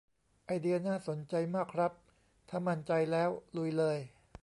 [0.45, 1.91] ไอเดียน่าสนใจมากครับ
[2.49, 3.97] ถ้ามั่นใจแล้วลุยเลย